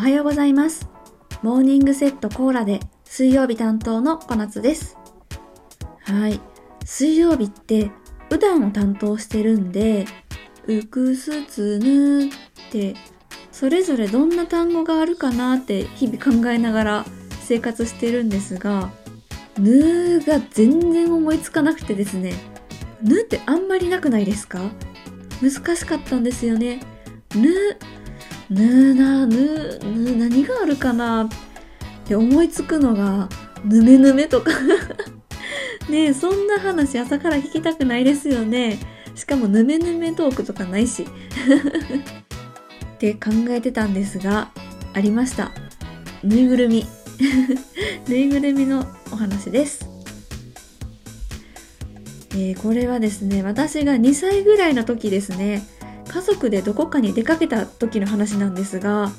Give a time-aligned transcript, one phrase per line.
[0.00, 0.88] おはようございます。
[1.42, 4.96] モーニングセットコーラで水曜日担当の小夏です。
[6.04, 6.40] はい。
[6.86, 7.90] 水曜日って、
[8.30, 10.06] うだんを担当してるんで、
[10.66, 12.30] うくすつぬっ
[12.72, 12.94] て、
[13.52, 17.04] それぞれどんな単語があるかなって日々考えながら
[17.42, 18.90] 生活してるんですが、
[19.58, 22.32] ぬが全然思いつかなくてですね、
[23.02, 24.62] ぬってあんまりなくないですか？
[25.42, 26.80] 難しかったんですよね。
[27.36, 27.50] ぬ、
[28.50, 31.24] ぬな、ぬ、ぬ、何があるかな？
[31.24, 31.28] っ
[32.04, 33.28] て思いつくのが、
[33.64, 34.50] ぬめぬめとか
[35.88, 38.78] ねえ、そんな話朝から聞きたくないですよね。
[39.14, 41.04] しかもぬめぬめトークとかないし。
[41.04, 44.50] って考えてたんですが、
[44.94, 45.52] ありました。
[46.24, 46.86] ぬいぐるみ。
[48.08, 49.86] ぬいぐるみのお話です。
[52.32, 55.62] えーこれはですね、私が2歳ぐらいの時ですね、
[56.10, 59.12] 家族でどこかに出かけた時の話なんですが、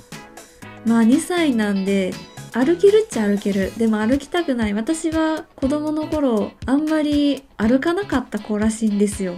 [0.86, 2.14] まあ2歳なんで、
[2.54, 3.72] 歩けるっちゃ歩ける。
[3.78, 4.74] でも歩きたくない。
[4.74, 9.36] 私は子供の頃、あんまり歩かなかった子らしいんですよ。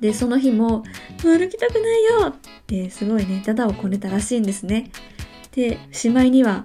[0.00, 0.82] で、その日も、
[1.22, 2.34] 歩きたくないよっ
[2.66, 4.90] てすごいね、ダダをこねたらしいんですね。
[5.52, 6.64] で、しまいには、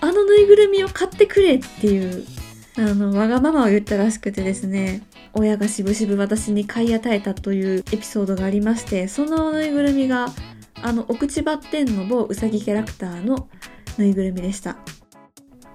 [0.00, 2.24] あのぬいぐるみを買ってくれっていう、
[2.78, 10.26] あの、わがままを言ったらしくてですね、親がしぶしぶ私に買い与えたというエピソードがありまして、そのぬいぐるみが、
[10.82, 13.48] あの、お口ばってんの某うさぎキャラクターの
[13.96, 14.76] ぬいぐるみでした。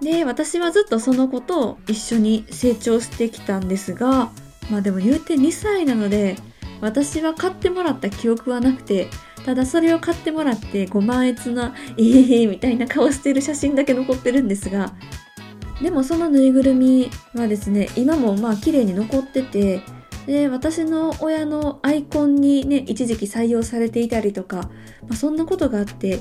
[0.02, 4.32] で、私はずっとその子と一緒に成長してきたんですが、
[4.70, 6.36] まあでも言うて2歳なので、
[6.82, 9.08] 私は買ってもらった記憶はなくて、
[9.46, 14.94] ただそれを買ってもらってご満悦な、ええー、みたいな顔してる写真だけ残ってるんですが、
[15.82, 19.82] でもそのぬいぐるみはですね、今もまあ綺麗に残ってて、
[20.28, 24.70] で、私の親のアイコンにね、一時期採用されていたりとか、
[25.04, 26.20] まあ、そんなことがあって、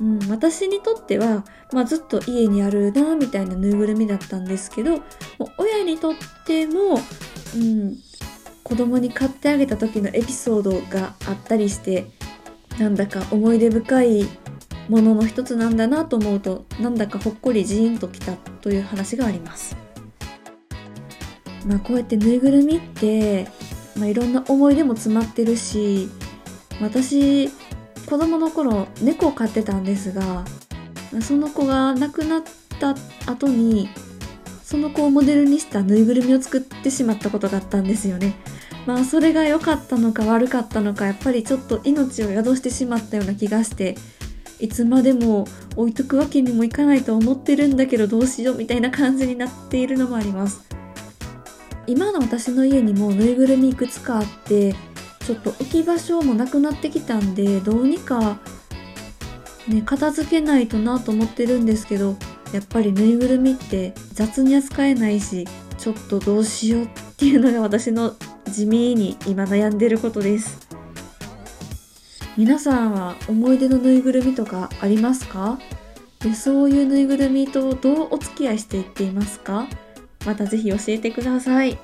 [0.00, 5.04] うん、私にとっては、まあ、ずっと家にあるなみたいなぬいぐるみだったんですけどもう
[5.58, 6.14] 親にとっ
[6.46, 6.98] ても、
[7.54, 7.96] うん、
[8.64, 12.06] 子供に買ってあげた時のエピソードがあったりして
[12.78, 14.26] なんだか思い出深い
[14.88, 19.76] ものの一つなんだなと思うとなんだかほっこりジーンときたという話があります。
[21.66, 23.46] まあこうやってぬいぐるみって、
[23.96, 26.08] まあ、いろんな思い出も詰まってるし
[26.80, 30.44] 私子供の頃猫を飼ってたんですが
[31.20, 32.42] その子が亡くなっ
[32.80, 32.94] た
[33.30, 33.90] 後に
[34.62, 38.36] その子をモデルにしたぬいぐるみを作ってしまったことがあったんですよね。
[38.86, 43.96] まあそれが良かったのか悪かったのかやっぱりちょっと命を宿してしまったような気がして
[44.60, 50.62] いつまでも置いとくわけにもいかないと思ってるんだけどどうしようみたいな感じになっているのもあります。
[51.86, 54.74] 今の私の家にもぬいぐるみいくつかあって
[55.26, 58.38] ちょっと置き場所もなくなってきたんでどうにか
[59.66, 62.16] ね片付けないとなと思ってるんですけど
[62.52, 65.48] やっぱりぬいぐるみって雑に扱えないし
[65.78, 68.14] ちょっとどうしようっていうのが私の
[68.50, 70.69] 地味に今悩んでることです
[72.40, 75.58] 皆さんは思い出のぬいぐるみとかありますか？
[76.20, 79.66] でそういうぬいぐるみとどうお付き合いしていっていますか？
[80.24, 81.76] またぜひ教えてください。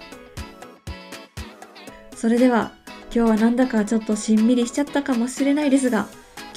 [2.14, 2.72] それでは
[3.14, 6.08] 今日はなんだかちょっとしんみりしちゃったかもしれないですが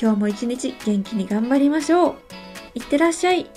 [0.02, 2.16] 今日も一日元気に頑張りましょう。
[2.76, 3.48] いってらっしゃい。